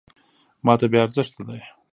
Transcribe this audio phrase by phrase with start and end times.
[0.65, 1.61] .ماته بې ارزښته دی.